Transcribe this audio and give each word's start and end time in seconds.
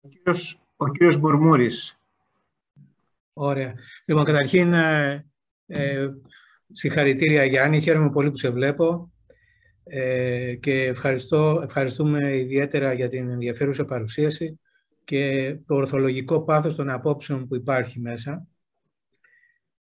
Ο 0.00 0.08
κύριος, 0.08 0.60
ο 0.76 0.88
κύριος 0.88 1.18
Μπουρμούρης. 1.18 1.98
Ωραία. 3.32 3.74
Λοιπόν, 4.04 4.24
καταρχήν, 4.24 4.72
ε, 4.72 5.26
ε, 5.66 6.08
συγχαρητήρια 6.72 7.44
Γιάννη, 7.44 7.80
χαίρομαι 7.80 8.10
πολύ 8.10 8.30
που 8.30 8.36
σε 8.36 8.50
βλέπω 8.50 9.12
ε, 9.84 10.54
και 10.54 10.82
ευχαριστώ, 10.82 11.60
ευχαριστούμε 11.64 12.36
ιδιαίτερα 12.36 12.92
για 12.92 13.08
την 13.08 13.30
ενδιαφέρουσα 13.30 13.84
παρουσίαση 13.84 14.60
και 15.04 15.54
το 15.66 15.74
ορθολογικό 15.74 16.42
πάθος 16.42 16.74
των 16.74 16.90
απόψεων 16.90 17.48
που 17.48 17.54
υπάρχει 17.54 18.00
μέσα. 18.00 18.46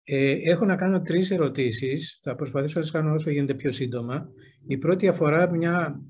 Ε, 0.04 0.50
έχω 0.50 0.64
να 0.64 0.76
κάνω 0.76 1.00
τρεις 1.00 1.30
ερωτήσεις, 1.30 2.18
θα 2.22 2.34
προσπαθήσω 2.34 2.74
να 2.78 2.80
τις 2.80 2.90
κάνω 2.90 3.12
όσο 3.12 3.30
γίνεται 3.30 3.54
πιο 3.54 3.70
σύντομα. 3.72 4.28
Η 4.66 4.78
πρώτη 4.78 5.08
αφορά 5.08 5.50
μια 5.50 6.00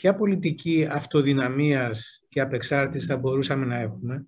ποια 0.00 0.14
πολιτική 0.14 0.86
αυτοδυναμίας 0.90 2.22
και 2.28 2.40
απεξάρτησης 2.40 3.08
θα 3.08 3.16
μπορούσαμε 3.16 3.66
να 3.66 3.78
έχουμε, 3.78 4.26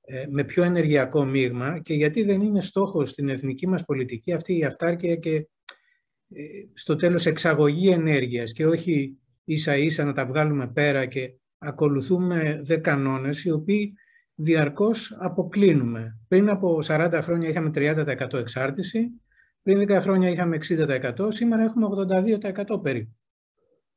ε, 0.00 0.24
με 0.30 0.44
πιο 0.44 0.62
ενεργειακό 0.62 1.24
μείγμα 1.24 1.80
και 1.80 1.94
γιατί 1.94 2.22
δεν 2.22 2.40
είναι 2.40 2.60
στόχος 2.60 3.10
στην 3.10 3.28
εθνική 3.28 3.68
μας 3.68 3.84
πολιτική 3.84 4.32
αυτή 4.32 4.58
η 4.58 4.64
αυτάρκεια 4.64 5.16
και 5.16 5.34
ε, 5.34 6.42
στο 6.74 6.96
τέλος 6.96 7.26
εξαγωγή 7.26 7.88
ενέργειας 7.88 8.52
και 8.52 8.66
όχι 8.66 9.18
ίσα 9.44 9.76
ίσα 9.76 10.04
να 10.04 10.12
τα 10.12 10.26
βγάλουμε 10.26 10.68
πέρα 10.68 11.06
και 11.06 11.34
ακολουθούμε 11.58 12.60
δε 12.62 12.76
κανόνες 12.76 13.44
οι 13.44 13.50
οποίοι 13.50 13.94
διαρκώς 14.34 15.16
αποκλίνουμε. 15.18 16.18
Πριν 16.28 16.48
από 16.48 16.78
40 16.82 17.18
χρόνια 17.22 17.48
είχαμε 17.48 17.70
30% 17.74 18.32
εξάρτηση, 18.32 19.08
πριν 19.62 19.78
10 19.78 20.00
χρόνια 20.00 20.28
είχαμε 20.28 20.56
60%, 20.56 21.32
σήμερα 21.32 21.62
έχουμε 21.62 21.86
82% 22.76 22.82
περίπου. 22.82 23.14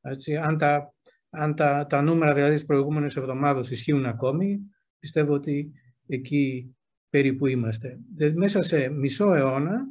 Έτσι, 0.01 0.35
αν 0.35 0.57
τα, 0.57 0.94
αν 1.35 1.55
τα, 1.55 1.85
τα 1.89 2.01
νούμερα 2.01 2.33
δηλαδή 2.33 2.53
της 2.53 2.65
προηγούμενης 2.65 3.15
εβδομάδος 3.15 3.71
ισχύουν 3.71 4.05
ακόμη, 4.05 4.59
πιστεύω 4.99 5.33
ότι 5.33 5.71
εκεί 6.07 6.75
περίπου 7.09 7.47
είμαστε. 7.47 7.99
Δηλαδή, 8.15 8.37
μέσα 8.37 8.61
σε 8.61 8.89
μισό 8.89 9.33
αιώνα 9.33 9.87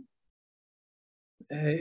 ε, 1.47 1.75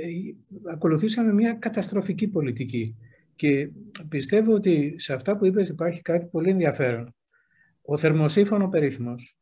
ακολουθήσαμε 0.72 1.34
μια 1.34 1.54
καταστροφική 1.54 2.28
πολιτική. 2.28 2.96
Και 3.36 3.70
πιστεύω 4.10 4.54
ότι 4.54 4.96
σε 4.98 5.14
αυτά 5.14 5.38
που 5.38 5.46
είπες 5.46 5.70
υπάρχει 5.70 6.02
κάτι 6.02 6.26
πολύ 6.26 6.50
ενδιαφέρον. 6.50 7.16
Ο 7.82 7.98
θερμοσύφωνο 7.98 8.70
περίφημος 8.70 9.38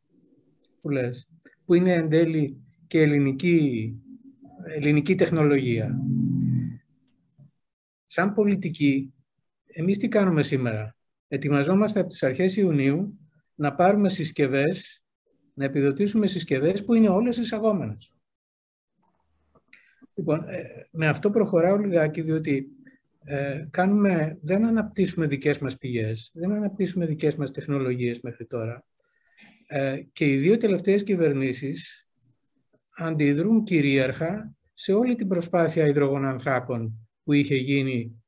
που 0.81 0.89
λες, 0.89 1.30
που 1.66 1.73
είναι 1.73 1.94
εν 1.94 2.09
τέλει 2.09 2.61
και 2.88 3.02
ελληνική, 3.02 3.94
ελληνική 4.66 5.16
τεχνολογία. 5.16 6.00
Σαν 8.06 8.33
πολιτική, 8.33 9.13
εμείς 9.73 9.97
τι 9.97 10.08
κάνουμε 10.08 10.44
σήμερα; 10.44 10.95
Ετοιμαζόμαστε 11.27 12.00
από 12.00 12.09
τις 12.09 12.23
αρχές 12.23 12.55
Ιουνίου 12.55 13.19
να 13.55 13.75
πάρουμε 13.75 14.09
συσκευές, 14.09 15.05
να 15.53 15.66
επιδοτήσουμε 15.66 16.28
συσκευές 16.28 16.83
που 16.83 16.94
είναι 16.94 17.09
όλες 17.09 17.38
εισαγόμενες. 17.38 18.13
Λοιπόν, 20.13 20.44
ε, 20.47 20.63
με 20.91 21.08
αυτό 21.08 21.30
προχωράω 21.30 21.78
λιγάκι, 21.78 22.22
διότι 22.22 22.67
ε, 23.23 23.67
κάνουμε, 23.72 24.38
δεν 24.41 24.66
αναπτύσσουμε 24.66 25.28
δικές 25.28 25.59
μας 25.59 25.78
πηγές, 25.78 26.31
δεν 26.33 26.52
αναπτύσσουμε 26.52 27.06
δικές 27.06 27.35
μας 27.35 27.52
τεχνολογίες 27.52 28.22
μέχρι 28.22 28.45
τώρα. 28.45 28.85
Ε, 29.67 30.02
και 30.11 30.25
οι 30.25 30.38
δύο 30.38 30.58
τελευταίες 30.58 31.03
κυβερνήσεις 31.03 32.08
αντιδρούν 32.95 33.63
κυρίαρχα 33.63 34.53
σε 34.73 34.94
όλη 34.94 35.16
την 35.16 35.28
προσπάθεια 35.28 35.88
υδρογονανθράκων 35.88 37.09
που 37.23 37.33
είχε 37.33 37.56
γίνει 37.56 38.20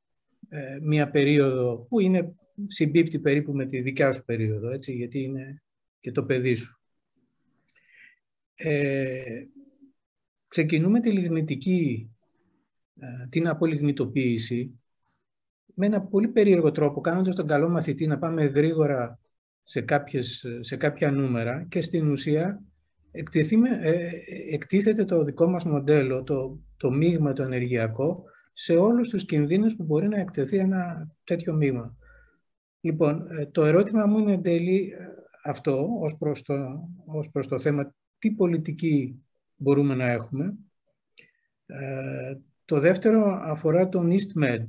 ε, 0.54 0.78
μία 0.82 1.10
περίοδο 1.10 1.86
που 1.88 2.00
είναι 2.00 2.34
συμπίπτει 2.66 3.18
περίπου 3.18 3.52
με 3.52 3.66
τη 3.66 3.80
δικιά 3.80 4.12
σου 4.12 4.24
περίοδο, 4.24 4.70
έτσι, 4.70 4.92
γιατί 4.92 5.22
είναι 5.22 5.62
και 6.00 6.12
το 6.12 6.24
παιδί 6.24 6.54
σου. 6.54 6.80
Ε, 8.54 9.44
ξεκινούμε 10.48 11.00
τη 11.00 11.10
λιγνητική, 11.10 12.10
ε, 13.00 13.26
την 13.28 13.48
απολιγνητοποίηση 13.48 14.80
με 15.74 15.86
ένα 15.86 16.02
πολύ 16.02 16.28
περίεργο 16.28 16.70
τρόπο, 16.70 17.00
κάνοντας 17.00 17.34
τον 17.34 17.46
καλό 17.46 17.68
μαθητή 17.68 18.06
να 18.06 18.18
πάμε 18.18 18.44
γρήγορα 18.44 19.18
σε, 19.62 19.80
κάποιες, 19.80 20.46
σε 20.60 20.76
κάποια 20.76 21.10
νούμερα 21.10 21.66
και 21.68 21.80
στην 21.80 22.10
ουσία 22.10 22.62
ε, 23.10 24.10
εκτίθεται 24.52 25.04
το 25.04 25.24
δικό 25.24 25.46
μας 25.46 25.64
μοντέλο, 25.64 26.22
το, 26.22 26.60
το 26.76 26.90
μείγμα 26.90 27.32
το 27.32 27.42
ενεργειακό, 27.42 28.24
σε 28.54 28.74
όλους 28.74 29.08
τους 29.08 29.24
κινδύνους 29.24 29.76
που 29.76 29.84
μπορεί 29.84 30.08
να 30.08 30.18
εκτεθεί 30.18 30.56
ένα 30.56 31.10
τέτοιο 31.24 31.54
μείγμα. 31.54 31.96
Λοιπόν, 32.80 33.26
ε, 33.30 33.46
το 33.46 33.64
ερώτημα 33.64 34.06
μου 34.06 34.18
είναι 34.18 34.32
εν 34.32 34.42
τέλει 34.42 34.94
ε, 34.98 35.06
αυτό, 35.44 35.88
ως 36.00 36.16
προς, 36.16 36.42
το, 36.42 36.88
ως 37.06 37.30
προς 37.30 37.48
το 37.48 37.58
θέμα 37.58 37.94
τι 38.18 38.32
πολιτική 38.32 39.24
μπορούμε 39.56 39.94
να 39.94 40.06
έχουμε. 40.06 40.54
το 42.64 42.80
δεύτερο 42.80 43.40
αφορά 43.42 43.88
τον 43.88 44.10
EastMed, 44.10 44.64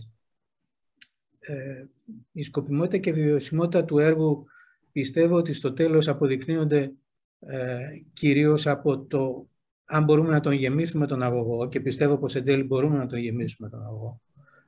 ε, 1.48 1.86
η 2.32 2.42
σκοπιμότητα 2.42 2.98
και 2.98 3.10
η 3.10 3.14
βιωσιμότητα 3.14 3.86
του 3.86 4.00
έργου 4.00 4.46
πιστεύω 4.92 5.36
ότι 5.36 5.54
στο 5.54 5.74
τέλος 5.74 6.08
αποδεικνύονται 6.08 6.92
ε, 7.40 7.80
κυρίως 8.14 8.68
από 8.68 9.00
το 9.00 9.50
αν 9.86 10.04
μπορούμε 10.04 10.30
να 10.30 10.40
τον 10.40 10.54
γεμίσουμε 10.54 11.08
τον 11.08 11.22
αγωγό 11.22 11.70
και 11.70 11.80
πιστεύω 11.80 12.18
πως 12.18 12.36
εν 12.36 12.44
τέλει 12.44 12.64
μπορούμε 12.64 12.98
να 12.98 13.06
τον 13.06 13.20
γεμίσουμε 13.20 13.70
τον 13.70 13.84
αγωγό. 13.84 14.22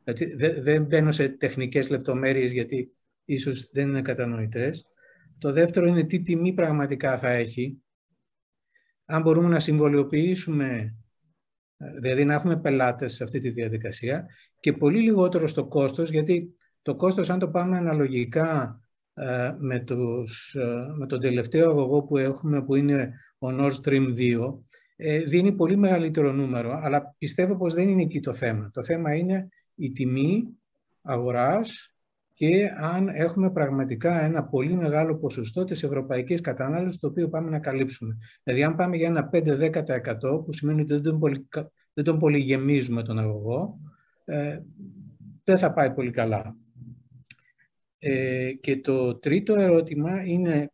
Έτσι, 0.03 0.35
δεν 0.59 0.83
μπαίνω 0.83 1.11
σε 1.11 1.29
τεχνικές 1.29 1.89
λεπτομέρειες 1.89 2.51
γιατί 2.51 2.91
ίσως 3.25 3.69
δεν 3.71 3.87
είναι 3.87 4.01
κατανοητές. 4.01 4.85
Το 5.37 5.51
δεύτερο 5.51 5.85
είναι 5.85 6.03
τι 6.03 6.21
τιμή 6.21 6.53
πραγματικά 6.53 7.17
θα 7.17 7.29
έχει. 7.29 7.81
Αν 9.05 9.21
μπορούμε 9.21 9.47
να 9.47 9.59
συμβολιοποιήσουμε, 9.59 10.95
ε, 11.77 11.99
δηλαδή 11.99 12.25
να 12.25 12.33
έχουμε 12.33 12.59
πελάτες 12.59 13.13
σε 13.13 13.23
αυτή 13.23 13.39
τη 13.39 13.49
διαδικασία 13.49 14.25
και 14.59 14.73
πολύ 14.73 15.01
λιγότερο 15.01 15.47
στο 15.47 15.67
κόστος, 15.67 16.09
γιατί 16.09 16.55
το 16.81 16.95
κόστος, 16.95 17.29
αν 17.29 17.39
το 17.39 17.49
πάμε 17.49 17.77
αναλογικά 17.77 18.79
ε, 19.13 19.55
με, 19.57 19.79
τους, 19.79 20.55
ε, 20.55 20.93
με 20.97 21.07
τον 21.07 21.19
τελευταίο 21.19 21.69
αγωγό 21.69 22.03
που 22.03 22.17
έχουμε, 22.17 22.63
που 22.63 22.75
είναι 22.75 23.13
ο 23.37 23.47
Nord 23.47 23.71
Stream 23.83 24.13
2, 24.15 24.19
ε, 24.19 24.86
δίνει 25.25 25.51
πολύ 25.51 25.77
μεγαλύτερο 25.77 26.31
νούμερο, 26.31 26.79
αλλά 26.83 27.15
πιστεύω 27.17 27.55
πως 27.57 27.73
δεν 27.73 27.89
είναι 27.89 28.01
εκεί 28.01 28.19
το 28.19 28.33
θέμα. 28.33 28.69
Το 28.73 28.83
θέμα 28.83 29.15
είναι 29.15 29.49
η 29.75 29.91
τιμή 29.91 30.47
αγοράς 31.01 31.97
και 32.37 32.71
αν 32.77 33.07
έχουμε 33.07 33.51
πραγματικά 33.51 34.21
ένα 34.21 34.43
πολύ 34.43 34.75
μεγάλο 34.75 35.15
ποσοστό 35.15 35.63
της 35.63 35.83
ευρωπαϊκής 35.83 36.41
κατανάλωσης 36.41 36.97
το 36.97 37.07
οποίο 37.07 37.29
πάμε 37.29 37.49
να 37.49 37.59
καλύψουμε. 37.59 38.17
Δηλαδή 38.43 38.63
αν 38.63 38.75
πάμε 38.75 38.95
για 38.95 39.07
ένα 39.07 39.29
5-10% 39.33 40.43
που 40.45 40.53
σημαίνει 40.53 40.81
ότι 40.81 40.93
δεν 40.93 41.01
τον, 41.01 41.19
πολυ, 41.19 41.47
δεν 41.93 42.03
τον 42.03 42.17
πολυγεμίζουμε 42.17 43.03
τον 43.03 43.19
αγωγό, 43.19 43.79
ε, 44.25 44.59
δεν 45.43 45.57
θα 45.57 45.73
πάει 45.73 45.93
πολύ 45.93 46.11
καλά. 46.11 46.55
Ε, 47.99 48.51
και 48.51 48.77
το 48.77 49.15
τρίτο 49.15 49.55
ερώτημα 49.55 50.25
είναι, 50.25 50.55
ε, 50.55 50.67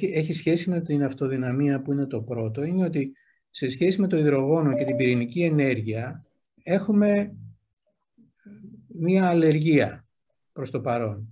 έχει 0.00 0.32
σχέση 0.32 0.70
με 0.70 0.80
την 0.80 1.04
αυτοδυναμία 1.04 1.82
που 1.82 1.92
είναι 1.92 2.06
το 2.06 2.22
πρώτο, 2.22 2.62
είναι 2.62 2.84
ότι 2.84 3.12
σε 3.50 3.68
σχέση 3.68 4.00
με 4.00 4.06
το 4.06 4.16
υδρογόνο 4.16 4.70
και 4.70 4.84
την 4.84 4.96
πυρηνική 4.96 5.42
ενέργεια 5.42 6.24
έχουμε 6.62 7.36
μία 8.88 9.28
αλλεργία 9.28 10.06
προς 10.52 10.70
το 10.70 10.80
παρόν. 10.80 11.28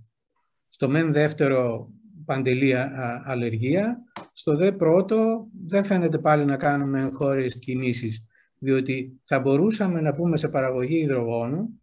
Στο 0.69 0.89
μεν 0.89 1.11
δεύτερο 1.11 1.89
παντελία 2.25 2.91
αλλεργία, 3.25 4.03
στο 4.33 4.55
δε 4.55 4.71
πρώτο 4.71 5.47
δεν 5.67 5.83
φαίνεται 5.83 6.17
πάλι 6.17 6.45
να 6.45 6.57
κάνουμε 6.57 7.09
χώρες 7.13 7.59
κινήσεις, 7.59 8.25
διότι 8.59 9.19
θα 9.23 9.39
μπορούσαμε 9.39 10.01
να 10.01 10.11
πούμε 10.11 10.37
σε 10.37 10.49
παραγωγή 10.49 10.97
υδρογόνου 10.97 11.81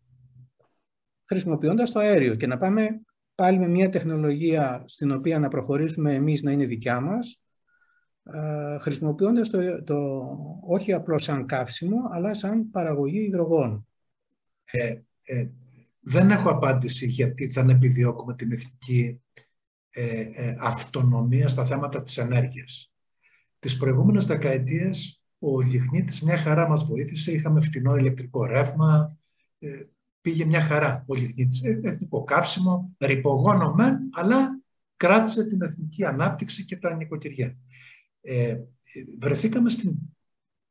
χρησιμοποιώντας 1.24 1.92
το 1.92 1.98
αέριο 1.98 2.34
και 2.34 2.46
να 2.46 2.58
πάμε 2.58 3.00
πάλι 3.36 3.58
με 3.58 3.68
μια 3.68 3.88
τεχνολογία 3.88 4.84
στην 4.86 5.10
οποία 5.10 5.38
να 5.38 5.48
προχωρήσουμε 5.48 6.14
εμείς 6.14 6.42
να 6.42 6.50
είναι 6.50 6.64
δικιά 6.64 7.00
μας, 7.00 7.40
ε, 8.22 8.78
χρησιμοποιώντας 8.78 9.50
το, 9.50 9.82
το 9.82 9.96
όχι 10.66 10.92
απλώς 10.92 11.22
σαν 11.22 11.46
καύσιμο, 11.46 11.96
αλλά 12.12 12.34
σαν 12.34 12.70
παραγωγή 12.70 13.20
υδρογόνου. 13.20 13.88
Ε, 14.64 15.00
ε, 15.24 15.48
δεν 16.00 16.30
έχω 16.30 16.50
απάντηση 16.50 17.06
γιατί 17.06 17.46
δεν 17.46 17.68
επιδιώκουμε 17.68 18.34
την 18.34 18.52
εθνική 18.52 19.22
ε, 19.90 20.20
ε, 20.20 20.56
αυτονομία 20.60 21.48
στα 21.48 21.64
θέματα 21.64 22.02
της 22.02 22.18
ενέργειας. 22.18 22.92
Τις 23.58 23.76
προηγούμενες 23.76 24.26
δεκαετίες 24.26 25.22
ο 25.38 25.60
Λιχνίτης 25.60 26.22
μια 26.22 26.36
χαρά 26.36 26.68
μας 26.68 26.84
βοήθησε, 26.84 27.32
είχαμε 27.32 27.60
φτηνό 27.60 27.96
ηλεκτρικό 27.96 28.44
ρεύμα, 28.44 29.18
πήγε 30.26 30.44
μια 30.44 30.60
χαρά 30.60 31.04
ο 31.06 31.14
Λιγνίτης. 31.14 31.62
Ε, 31.62 31.80
εθνικό 31.82 32.24
καύσιμο, 32.24 32.96
ρηπογόνο 32.98 33.74
μεν, 33.74 34.08
αλλά 34.12 34.60
κράτησε 34.96 35.44
την 35.44 35.62
εθνική 35.62 36.04
ανάπτυξη 36.04 36.64
και 36.64 36.76
τα 36.76 36.94
νοικοκυριά. 36.94 37.56
Ε, 38.20 38.56
βρεθήκαμε 39.18 39.70
στην 39.70 39.94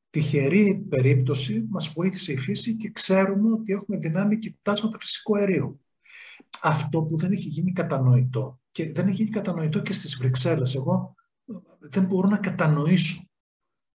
τυχερή 0.10 0.86
περίπτωση, 0.90 1.66
μας 1.70 1.88
βοήθησε 1.88 2.32
η 2.32 2.38
φύση 2.38 2.76
και 2.76 2.92
ξέρουμε 2.92 3.52
ότι 3.52 3.74
έχουμε 3.74 3.98
δυνάμει 3.98 4.38
κοιτάσματα 4.38 4.98
φυσικού 5.00 5.38
αερίου. 5.38 5.82
Αυτό 6.62 7.02
που 7.02 7.18
δεν 7.18 7.32
έχει 7.32 7.48
γίνει 7.48 7.72
κατανοητό 7.72 8.60
και 8.72 8.92
δεν 8.92 9.08
έχει 9.08 9.16
γίνει 9.16 9.30
κατανοητό 9.30 9.82
και 9.82 9.94
στις 9.94 10.18
Βρυξέλλες. 10.18 10.76
Εγώ 10.76 11.16
δεν 11.80 12.06
μπορώ 12.06 12.28
να 12.28 12.38
κατανοήσω 12.38 13.30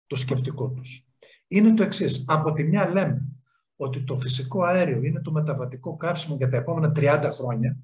το 0.08 0.16
σκεπτικό 0.16 0.70
τους. 0.70 1.06
Είναι 1.48 1.74
το 1.74 1.84
εξής. 1.84 2.24
Από 2.28 2.54
τη 2.54 2.64
μια 2.64 2.90
λέμε 2.90 3.39
ότι 3.82 4.04
το 4.04 4.18
φυσικό 4.18 4.64
αέριο 4.64 5.02
είναι 5.04 5.22
το 5.22 5.32
μεταβατικό 5.32 5.96
καύσιμο 5.96 6.36
για 6.36 6.50
τα 6.50 6.58
επόμενα 6.58 6.92
30 6.96 7.30
χρόνια, 7.34 7.78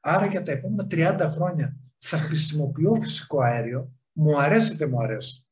άρα 0.00 0.26
για 0.26 0.42
τα 0.42 0.52
επόμενα 0.52 0.86
30 0.90 1.28
χρόνια 1.32 1.76
θα 1.98 2.18
χρησιμοποιώ 2.18 2.94
φυσικό 2.94 3.40
αέριο, 3.40 3.92
μου 4.12 4.40
αρέσει 4.40 4.76
δεν 4.76 4.88
μου 4.90 5.02
αρέσει. 5.02 5.46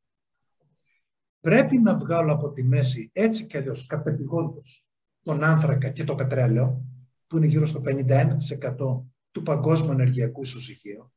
Πρέπει 1.41 1.79
να 1.79 1.97
βγάλω 1.97 2.33
από 2.33 2.53
τη 2.53 2.63
μέση 2.63 3.11
έτσι 3.13 3.47
κι 3.47 3.57
αλλιώς 3.57 3.87
κατεπηγόντως 3.87 4.87
τον 5.23 5.45
άνθρακα 5.45 5.89
και 5.89 6.05
το 6.05 6.15
πετρέλαιο, 6.15 6.85
που 7.27 7.37
είναι 7.37 7.47
γύρω 7.47 7.67
στο 7.67 7.83
51% 7.85 9.03
του 9.31 9.43
παγκόσμιου 9.43 9.93
ενεργειακού 9.93 10.43
ισοζυγίου. 10.43 11.13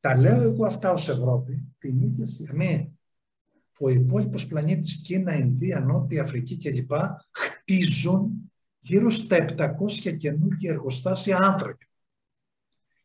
Τα 0.00 0.16
λέω 0.16 0.42
εγώ 0.42 0.66
αυτά 0.66 0.92
ως 0.92 1.08
Ευρώπη 1.08 1.74
την 1.78 2.00
ίδια 2.00 2.26
στιγμή 2.26 2.98
που 3.80 3.86
ο 3.86 3.88
υπόλοιπος 3.88 4.46
πλανήτης 4.46 4.96
Κίνα, 4.96 5.34
Ινδία, 5.34 5.80
Νότια 5.80 6.22
Αφρική 6.22 6.56
κλπ. 6.56 6.92
χτίζουν 7.30 8.52
γύρω 8.78 9.10
στα 9.10 9.36
700 9.36 10.16
καινούργια 10.16 10.70
εργοστάσια 10.70 11.36
άνθρακα. 11.36 11.86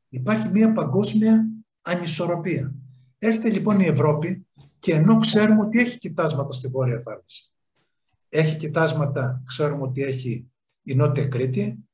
Υπάρχει 0.09 0.49
μια 0.49 0.71
παγκόσμια 0.71 1.47
ανισορροπία. 1.81 2.75
Έρχεται 3.17 3.49
λοιπόν 3.49 3.79
η 3.79 3.85
Ευρώπη 3.85 4.47
και 4.79 4.93
ενώ 4.93 5.19
ξέρουμε 5.19 5.61
ότι 5.61 5.79
έχει 5.79 5.97
κοιτάσματα 5.97 6.51
στη 6.51 6.67
Βόρεια 6.67 7.01
Θάλασσα, 7.01 7.43
έχει 8.29 8.55
κοιτάσματα, 8.55 9.43
ξέρουμε 9.45 9.81
ότι 9.81 10.03
έχει 10.03 10.51
η 10.83 10.95
Νότια 10.95 11.25
Κρήτη, 11.25 11.85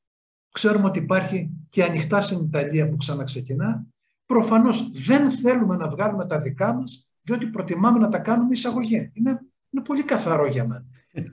ξέρουμε 0.52 0.86
ότι 0.86 0.98
υπάρχει 0.98 1.50
και 1.68 1.84
ανοιχτά 1.84 2.20
στην 2.20 2.38
Ιταλία 2.38 2.88
που 2.88 2.96
ξαναξεκινά, 2.96 3.86
προφανώς 4.26 4.90
δεν 4.90 5.30
θέλουμε 5.30 5.76
να 5.76 5.88
βγάλουμε 5.88 6.26
τα 6.26 6.38
δικά 6.38 6.74
μας, 6.74 7.06
διότι 7.22 7.46
προτιμάμε 7.46 7.98
να 7.98 8.08
τα 8.08 8.18
κάνουμε 8.18 8.48
εισαγωγή. 8.52 9.10
Είναι, 9.14 9.40
είναι 9.70 9.82
πολύ 9.84 10.04
καθαρό 10.04 10.46
για 10.46 10.66
μένα. 10.66 10.84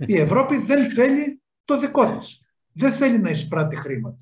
Η 0.05 0.19
Ευρώπη 0.19 0.57
δεν 0.57 0.91
θέλει 0.91 1.41
το 1.65 1.79
δικό 1.79 2.17
της. 2.17 2.43
Δεν 2.71 2.91
θέλει 2.91 3.19
να 3.19 3.29
εισπράττει 3.29 3.75
χρήματα. 3.75 4.17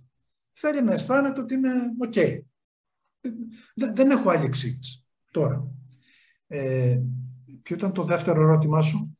Θέλει 0.53 0.83
να 0.83 0.93
αισθάνεται 0.93 1.41
ότι 1.41 1.53
είναι 1.53 1.71
οκ. 1.97 2.13
Δεν, 3.75 4.11
έχω 4.11 4.29
άλλη 4.29 4.45
εξήγηση. 4.45 5.05
Τώρα, 5.31 5.67
ε, 6.47 6.99
ποιο 7.61 7.75
ήταν 7.75 7.93
το 7.93 8.03
δεύτερο 8.03 8.41
ερώτημά 8.41 8.81
σου; 8.81 9.17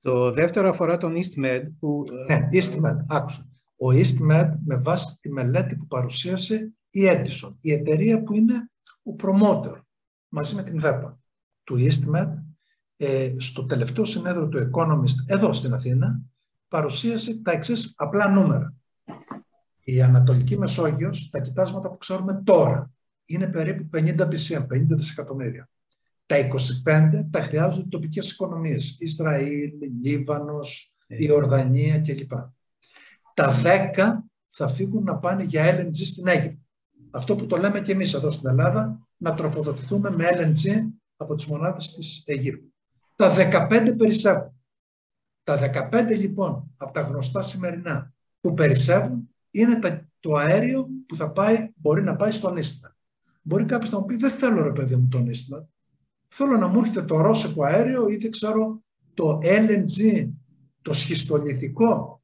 Το 0.00 0.30
δεύτερο 0.30 0.68
αφορά 0.68 0.96
τον 0.96 1.14
EastMed. 1.16 1.62
Που... 1.78 2.04
Ε, 2.26 2.34
ναι, 2.36 2.48
EastMed, 2.52 2.96
άκουσα. 3.08 3.48
Ο 3.76 3.86
EastMed 3.90 4.50
με 4.64 4.76
βάση 4.76 5.18
τη 5.20 5.30
μελέτη 5.32 5.76
που 5.76 5.86
παρουσίασε 5.86 6.72
η 6.90 7.00
Edison, 7.04 7.56
η 7.60 7.72
εταιρεία 7.72 8.22
που 8.22 8.34
είναι 8.34 8.70
ο 9.02 9.14
promoter, 9.22 9.80
μαζί 10.28 10.54
με 10.54 10.62
την 10.62 10.80
ΔΕΠΑ 10.80 11.18
του 11.64 11.76
EastMed, 11.78 12.32
ε, 12.96 13.32
στο 13.38 13.66
τελευταίο 13.66 14.04
συνέδριο 14.04 14.48
του 14.48 14.70
Economist 14.70 15.26
εδώ 15.26 15.52
στην 15.52 15.74
Αθήνα, 15.74 16.20
παρουσίασε 16.68 17.42
τα 17.42 17.52
εξής 17.52 17.92
απλά 17.96 18.28
νούμερα. 18.28 18.74
Η 19.80 20.02
Ανατολική 20.02 20.58
Μεσόγειος, 20.58 21.30
τα 21.30 21.40
κοιτάσματα 21.40 21.90
που 21.90 21.96
ξέρουμε 21.96 22.42
τώρα, 22.44 22.90
είναι 23.24 23.46
περίπου 23.46 23.88
50 23.92 24.28
BCM, 24.28 24.66
50 24.66 24.96
δισεκατομμύρια. 24.96 25.68
Τα 26.26 26.36
25 26.36 27.28
τα 27.30 27.42
χρειάζονται 27.42 27.88
τοπικές 27.88 28.30
οικονομίες. 28.30 28.96
Ισραήλ, 28.98 29.72
Λίβανος, 30.02 30.92
ε. 31.06 31.22
η 31.24 31.30
Ορδανία 31.30 32.00
κλπ. 32.00 32.32
Τα 33.34 33.52
10 33.62 34.28
θα 34.48 34.68
φύγουν 34.68 35.02
να 35.04 35.18
πάνε 35.18 35.42
για 35.42 35.80
LNG 35.80 35.94
στην 35.94 36.26
Αίγυπτο. 36.26 36.62
Αυτό 37.10 37.34
που 37.34 37.46
το 37.46 37.56
λέμε 37.56 37.80
και 37.80 37.92
εμείς 37.92 38.14
εδώ 38.14 38.30
στην 38.30 38.48
Ελλάδα, 38.48 39.08
να 39.16 39.34
τροφοδοτηθούμε 39.34 40.10
με 40.10 40.24
LNG 40.32 40.84
από 41.16 41.34
τις 41.34 41.46
μονάδες 41.46 41.92
της 41.92 42.22
Αιγύπτου. 42.26 42.72
Τα 43.16 43.34
15 43.34 43.94
περισσεύουν. 43.96 44.60
Τα 45.42 45.88
15 45.90 46.06
λοιπόν 46.18 46.74
από 46.76 46.92
τα 46.92 47.00
γνωστά 47.00 47.42
σημερινά 47.42 48.12
που 48.40 48.54
περισσεύουν 48.54 49.28
είναι 49.50 50.08
το 50.20 50.34
αέριο 50.34 50.88
που 51.06 51.16
θα 51.16 51.30
πάει, 51.30 51.72
μπορεί 51.74 52.02
να 52.02 52.16
πάει 52.16 52.30
στον 52.30 52.56
Ίστρα. 52.56 52.96
Μπορεί 53.42 53.64
κάποιος 53.64 53.90
να 53.90 53.98
μου 53.98 54.04
πει: 54.04 54.16
Δεν 54.16 54.30
θέλω 54.30 54.62
ρε 54.62 54.72
παιδί 54.72 54.96
μου 54.96 55.08
τον 55.08 55.26
Ίστρα. 55.26 55.68
Θέλω 56.28 56.56
να 56.56 56.66
μου 56.66 56.78
έρχεται 56.78 57.02
το 57.02 57.20
ρώσικο 57.20 57.64
αέριο 57.64 58.08
ή 58.08 58.16
δεν 58.16 58.30
ξέρω 58.30 58.80
το 59.14 59.38
LNG, 59.42 60.30
το 60.82 60.92
σχιστολιθικό, 60.92 62.22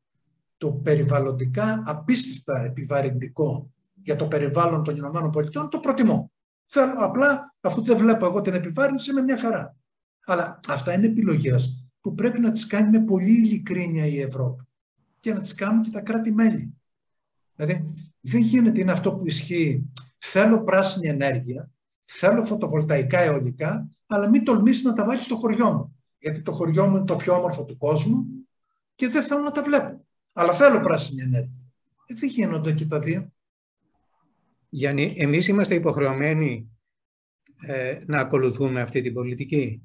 το 0.56 0.72
περιβαλλοντικά 0.72 1.82
απίστευτα 1.86 2.64
επιβαρυντικό 2.64 3.70
για 4.02 4.16
το 4.16 4.26
περιβάλλον 4.26 4.84
των 4.84 4.96
Ηνωμένων 4.96 5.30
Πολιτειών, 5.30 5.68
το 5.68 5.78
προτιμώ. 5.78 6.32
Θέλω, 6.72 6.94
απλά, 6.96 7.54
αφού 7.60 7.82
δεν 7.82 7.96
βλέπω 7.96 8.26
εγώ 8.26 8.40
την 8.40 8.54
επιβάρυνση, 8.54 9.10
είναι 9.10 9.22
μια 9.22 9.38
χαρά. 9.38 9.76
Αλλά 10.26 10.60
αυτά 10.68 10.92
είναι 10.92 11.06
επιλογές 11.06 11.90
που 12.00 12.14
πρέπει 12.14 12.40
να 12.40 12.50
τις 12.50 12.66
κάνει 12.66 12.98
με 12.98 13.04
πολύ 13.04 13.30
ειλικρίνεια 13.30 14.06
η 14.06 14.20
Ευρώπη 14.20 14.64
και 15.20 15.32
να 15.32 15.40
τις 15.40 15.54
κάνουν 15.54 15.82
και 15.82 15.90
τα 15.90 16.00
κράτη-μέλη. 16.00 16.74
Δηλαδή, 17.56 17.92
δεν 18.20 18.40
γίνεται, 18.40 18.80
είναι 18.80 18.92
αυτό 18.92 19.14
που 19.14 19.26
ισχύει. 19.26 19.90
Θέλω 20.18 20.64
πράσινη 20.64 21.08
ενέργεια, 21.08 21.70
θέλω 22.04 22.44
φωτοβολταϊκά 22.44 23.20
αιωλικά, 23.20 23.90
αλλά 24.06 24.28
μην 24.28 24.44
τολμήσεις 24.44 24.82
να 24.82 24.92
τα 24.92 25.04
βάλεις 25.04 25.24
στο 25.24 25.36
χωριό 25.36 25.72
μου. 25.72 25.96
Γιατί 26.18 26.42
το 26.42 26.52
χωριό 26.52 26.86
μου 26.86 26.96
είναι 26.96 27.04
το 27.04 27.16
πιο 27.16 27.34
όμορφο 27.34 27.64
του 27.64 27.76
κόσμου 27.76 28.26
και 28.94 29.08
δεν 29.08 29.22
θέλω 29.22 29.40
να 29.40 29.50
τα 29.50 29.62
βλέπω. 29.62 30.04
Αλλά 30.32 30.52
θέλω 30.52 30.80
πράσινη 30.80 31.22
ενέργεια. 31.22 31.66
Ε, 32.06 32.14
δεν 32.14 32.28
γίνονται 32.28 32.72
και 32.72 32.86
τα 32.86 32.98
δύο. 32.98 33.32
Γιάννη, 34.70 35.14
εμείς 35.16 35.48
είμαστε 35.48 35.74
υποχρεωμένοι 35.74 36.70
ε, 37.60 37.98
να 38.06 38.18
ακολουθούμε 38.18 38.80
αυτή 38.80 39.02
την 39.02 39.14
πολιτική; 39.14 39.82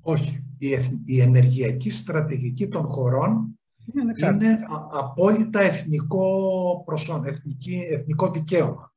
Όχι. 0.00 0.44
Η, 0.58 0.68
η 1.04 1.20
ενεργειακή 1.20 1.90
στρατηγική 1.90 2.68
των 2.68 2.86
χωρών 2.86 3.58
είναι, 3.94 4.36
είναι 4.36 4.58
απόλυτα 4.90 5.60
εθνικό 5.60 6.82
προσόν, 6.84 7.24
εθνική, 7.24 7.86
εθνικό 7.90 8.30
δικαίωμα. 8.30 8.92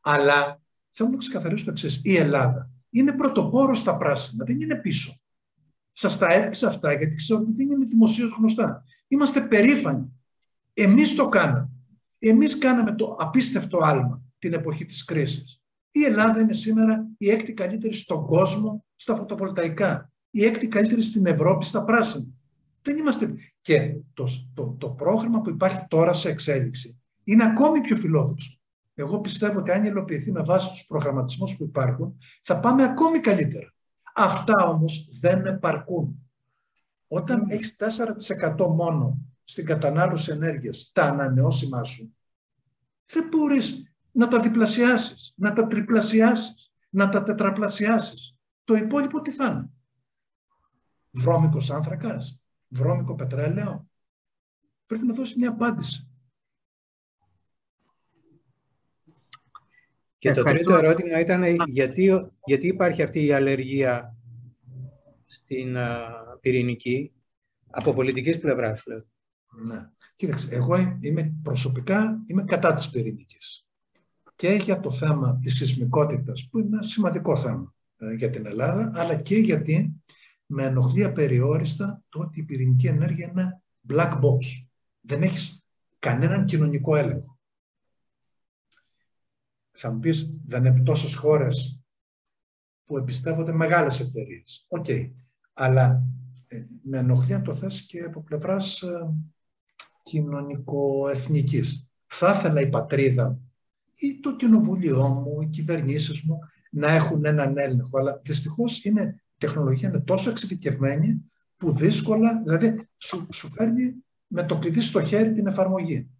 Αλλά 0.00 0.60
θέλω 0.90 1.10
να 1.10 1.16
ξεκαθαρίσω 1.16 1.64
το 1.64 1.70
εξής. 1.70 2.00
Η 2.04 2.16
Ελλάδα 2.16 2.70
είναι 2.90 3.12
πρωτοπόρο 3.12 3.74
στα 3.74 3.96
πράσινα, 3.96 4.44
δεν 4.44 4.60
είναι 4.60 4.76
πίσω. 4.76 5.12
Σας 5.92 6.18
τα 6.18 6.32
έδειξα 6.32 6.68
αυτά 6.68 6.92
γιατί 6.92 7.14
ξέρω 7.14 7.40
ότι 7.40 7.52
δεν 7.52 7.70
είναι 7.70 7.84
δημοσίως 7.84 8.36
γνωστά. 8.38 8.82
Είμαστε 9.08 9.40
περήφανοι. 9.40 10.20
Εμείς 10.72 11.14
το 11.14 11.28
κάναμε. 11.28 11.68
Εμείς 12.18 12.58
κάναμε 12.58 12.94
το 12.94 13.16
απίστευτο 13.20 13.78
άλμα 13.78 14.27
την 14.38 14.52
εποχή 14.52 14.84
της 14.84 15.04
κρίσης. 15.04 15.62
Η 15.90 16.04
Ελλάδα 16.04 16.40
είναι 16.40 16.52
σήμερα 16.52 17.08
η 17.18 17.30
έκτη 17.30 17.52
καλύτερη 17.52 17.94
στον 17.94 18.26
κόσμο 18.26 18.84
στα 18.94 19.16
φωτοβολταϊκά. 19.16 20.12
Η 20.30 20.44
έκτη 20.44 20.68
καλύτερη 20.68 21.02
στην 21.02 21.26
Ευρώπη 21.26 21.64
στα 21.64 21.84
πράσινα. 21.84 22.26
Δεν 22.82 22.96
είμαστε... 22.98 23.34
Και 23.60 23.96
το, 24.14 24.28
το, 24.54 24.76
το 24.78 24.90
πρόγραμμα 24.90 25.40
που 25.40 25.50
υπάρχει 25.50 25.84
τώρα 25.88 26.12
σε 26.12 26.28
εξέλιξη 26.28 27.00
είναι 27.24 27.44
ακόμη 27.44 27.80
πιο 27.80 27.96
φιλόδοξο. 27.96 28.58
Εγώ 28.94 29.20
πιστεύω 29.20 29.58
ότι 29.58 29.70
αν 29.70 29.84
υλοποιηθεί 29.84 30.32
με 30.32 30.42
βάση 30.42 30.68
τους 30.68 30.86
προγραμματισμούς 30.86 31.56
που 31.56 31.64
υπάρχουν, 31.64 32.14
θα 32.42 32.60
πάμε 32.60 32.82
ακόμη 32.82 33.20
καλύτερα. 33.20 33.72
Αυτά 34.14 34.66
όμως 34.68 35.18
δεν 35.20 35.46
επαρκούν. 35.46 36.30
Όταν 37.08 37.44
mm. 37.44 37.50
έχεις 37.50 37.76
4% 37.78 38.56
μόνο 38.76 39.18
στην 39.44 39.64
κατανάλωση 39.64 40.30
ενέργειας, 40.30 40.90
τα 40.94 41.02
ανανεώσιμά 41.02 41.84
σου, 41.84 42.16
δεν 43.04 43.28
μπορείς 43.30 43.92
να 44.18 44.28
τα 44.28 44.40
διπλασιάσεις, 44.40 45.32
να 45.36 45.52
τα 45.52 45.66
τριπλασιάσεις, 45.66 46.72
να 46.90 47.08
τα 47.08 47.22
τετραπλασιάσεις. 47.22 48.36
Το 48.64 48.74
υπόλοιπο 48.74 49.20
τι 49.20 49.30
θα 49.30 49.46
είναι; 49.46 49.70
Βρώμικος 51.10 51.70
άνθρακας, 51.70 52.40
βρώμικο 52.68 53.14
πετρέλαιο. 53.14 53.88
Πρέπει 54.86 55.06
να 55.06 55.14
δώσει 55.14 55.38
μια 55.38 55.48
απάντηση. 55.48 56.10
Και 60.18 60.30
το 60.30 60.42
τρίτο 60.42 60.74
ερώτημα 60.74 61.18
ήταν 61.18 61.44
γιατί, 61.66 62.30
γιατί 62.44 62.66
υπάρχει 62.66 63.02
αυτή 63.02 63.24
η 63.24 63.32
αλλεργία 63.32 64.16
στην 65.26 65.76
πυρηνική; 66.40 67.12
Από 67.70 67.92
πολιτικής 67.92 68.38
πλευράς. 68.38 68.82
Ναι. 69.64 69.90
Κοίταξε, 70.16 70.54
εγώ 70.54 70.96
είμαι 71.00 71.34
προσωπικά 71.42 72.22
είμαι 72.26 72.44
κατά 72.44 72.74
της 72.74 72.90
πυρηνικής 72.90 73.67
και 74.38 74.52
για 74.52 74.80
το 74.80 74.90
θέμα 74.90 75.38
της 75.38 75.56
σεισμικότητας, 75.56 76.48
που 76.50 76.58
είναι 76.58 76.68
ένα 76.68 76.82
σημαντικό 76.82 77.36
θέμα 77.36 77.74
ε, 77.96 78.14
για 78.14 78.30
την 78.30 78.46
Ελλάδα, 78.46 78.90
αλλά 78.94 79.14
και 79.14 79.36
γιατί 79.36 80.02
με 80.46 80.64
ενοχλεί 80.64 81.04
απεριόριστα 81.04 82.02
το 82.08 82.20
ότι 82.20 82.40
η 82.40 82.42
πυρηνική 82.42 82.86
ενέργεια 82.86 83.28
είναι 83.28 83.62
black 83.88 84.12
box. 84.12 84.66
Δεν 85.00 85.22
έχεις 85.22 85.64
κανέναν 85.98 86.44
κοινωνικό 86.44 86.96
έλεγχο. 86.96 87.38
Θα 89.70 89.90
μου 89.90 89.98
πεις, 89.98 90.40
δεν 90.46 90.64
είναι 90.64 90.82
τόσες 90.82 91.14
χώρες 91.14 91.80
που 92.84 92.96
εμπιστεύονται 92.96 93.52
μεγάλες 93.52 94.00
εταιρείες. 94.00 94.66
OK. 94.68 94.84
Okay. 94.88 95.10
Αλλά 95.52 96.02
ε, 96.48 96.62
με 96.82 96.98
ενοχλεί 96.98 97.34
αν 97.34 97.42
το 97.42 97.54
θες 97.54 97.86
και 97.86 98.00
από 98.00 98.22
πλευράς 98.22 98.82
ε, 98.82 99.14
κοινωνικο-εθνικής. 100.02 101.88
Θα 102.06 102.34
ήθελα 102.36 102.60
η 102.60 102.68
πατρίδα 102.68 103.38
ή 103.98 104.20
το 104.20 104.36
κοινοβούλιο 104.36 105.08
μου, 105.08 105.40
οι 105.40 105.46
κυβερνήσεις 105.46 106.22
μου 106.22 106.38
να 106.70 106.90
έχουν 106.90 107.24
έναν 107.24 107.58
έλεγχο. 107.58 107.98
Αλλά 107.98 108.20
δυστυχώς 108.24 108.84
είναι, 108.84 109.02
η 109.02 109.38
τεχνολογία 109.38 109.88
είναι 109.88 110.00
τόσο 110.00 110.30
εξειδικευμένη 110.30 111.30
που 111.56 111.72
δύσκολα, 111.72 112.42
δηλαδή 112.42 112.88
σου, 112.96 113.28
σου 113.32 113.48
φέρνει 113.48 113.94
με 114.26 114.42
το 114.42 114.58
κλειδί 114.58 114.80
στο 114.80 115.02
χέρι 115.02 115.32
την 115.34 115.46
εφαρμογή. 115.46 116.10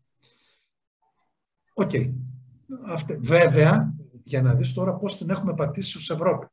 OK. 1.75 1.91
Okay. 1.93 2.13
Βέβαια, 3.19 3.95
για 4.25 4.43
να 4.43 4.55
δεις 4.55 4.73
τώρα 4.73 4.95
πώς 4.95 5.19
την 5.19 5.31
έχουμε 5.31 5.55
πατήσει 5.55 5.97
ως 5.97 6.11
Ευρώπη. 6.11 6.47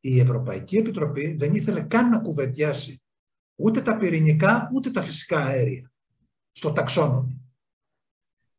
Η 0.00 0.20
Ευρωπαϊκή 0.20 0.76
Επιτροπή 0.76 1.34
δεν 1.34 1.54
ήθελε 1.54 1.80
καν 1.80 2.08
να 2.08 2.18
κουβεντιάσει 2.18 3.02
ούτε 3.54 3.80
τα 3.80 3.96
πυρηνικά, 3.96 4.70
ούτε 4.74 4.90
τα 4.90 5.02
φυσικά 5.02 5.38
αέρια 5.44 5.92
στο 6.52 6.72
ταξόνομι. 6.72 7.49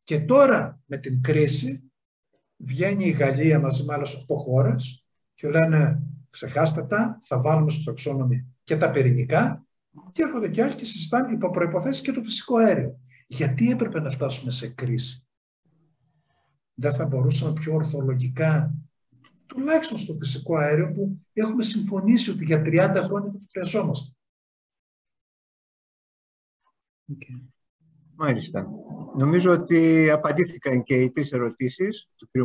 Και 0.02 0.20
τώρα 0.20 0.80
με 0.86 0.96
την 0.96 1.22
κρίση 1.22 1.92
βγαίνει 2.56 3.04
η 3.04 3.10
Γαλλία 3.10 3.60
μαζί 3.60 3.84
με 3.84 3.94
άλλες 3.94 4.14
8 4.14 4.36
χώρες 4.36 5.04
και 5.34 5.48
λένε 5.48 6.02
ξεχάστε 6.30 6.86
τα, 6.86 7.18
θα 7.22 7.40
βάλουμε 7.40 7.70
στο 7.70 7.84
ταξόνομι 7.84 8.54
και 8.62 8.76
τα 8.76 8.90
πυρηνικά 8.90 9.66
και 10.12 10.22
έρχονται 10.22 10.48
και 10.48 10.62
άλλοι 10.62 10.74
και 10.74 10.84
συζητάνε 10.84 11.32
υπό 11.32 11.50
προϋποθέσεις 11.50 12.02
και 12.02 12.12
το 12.12 12.22
φυσικό 12.22 12.56
αέριο. 12.56 13.00
Γιατί 13.26 13.70
έπρεπε 13.70 14.00
να 14.00 14.10
φτάσουμε 14.10 14.50
σε 14.50 14.74
κρίση; 14.74 15.26
Δεν 16.74 16.94
θα 16.94 17.06
μπορούσαμε 17.06 17.52
πιο 17.52 17.74
ορθολογικά, 17.74 18.74
τουλάχιστον 19.46 19.98
στο 19.98 20.14
φυσικό 20.14 20.56
αέριο 20.56 20.92
που 20.92 21.18
έχουμε 21.32 21.62
συμφωνήσει 21.62 22.30
ότι 22.30 22.44
για 22.44 22.62
30 22.64 23.02
χρόνια 23.04 23.30
θα 23.30 23.38
το 23.38 23.46
χρειαζόμαστε. 23.50 24.16
Okay. 27.12 27.40
Μάλιστα. 28.14 28.68
Νομίζω 29.16 29.50
ότι 29.52 30.10
απαντήθηκαν 30.10 30.82
και 30.82 30.94
οι 30.94 31.10
τρεις 31.10 31.32
ερωτήσεις 31.32 32.08
του 32.16 32.28
κ. 32.30 32.38